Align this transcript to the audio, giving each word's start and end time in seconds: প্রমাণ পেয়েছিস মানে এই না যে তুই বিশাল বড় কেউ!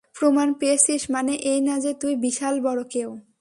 প্রমাণ 0.15 0.47
পেয়েছিস 0.53 1.01
মানে 1.11 1.33
এই 1.43 1.59
না 1.61 1.75
যে 1.79 1.91
তুই 1.93 2.13
বিশাল 2.15 2.55
বড় 2.61 2.81
কেউ! 2.91 3.09